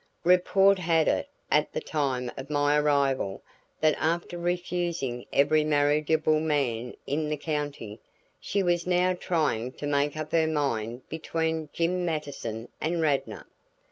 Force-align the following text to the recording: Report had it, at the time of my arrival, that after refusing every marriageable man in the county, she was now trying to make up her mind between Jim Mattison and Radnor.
Report 0.23 0.79
had 0.79 1.07
it, 1.07 1.29
at 1.51 1.71
the 1.73 1.79
time 1.79 2.31
of 2.35 2.49
my 2.49 2.75
arrival, 2.75 3.43
that 3.81 3.93
after 3.99 4.35
refusing 4.35 5.27
every 5.31 5.63
marriageable 5.63 6.39
man 6.39 6.95
in 7.05 7.29
the 7.29 7.37
county, 7.37 7.99
she 8.39 8.63
was 8.63 8.87
now 8.87 9.13
trying 9.13 9.71
to 9.73 9.85
make 9.85 10.17
up 10.17 10.31
her 10.31 10.47
mind 10.47 11.07
between 11.07 11.69
Jim 11.71 12.03
Mattison 12.03 12.69
and 12.81 12.99
Radnor. 12.99 13.45